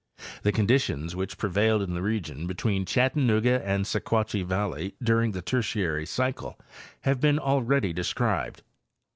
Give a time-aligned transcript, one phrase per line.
[0.41, 6.07] The conditions which prevailed in the region between Chattanooga and Sequatchie valley during the Tertiary
[6.07, 6.57] cycle
[7.01, 8.63] have been already described.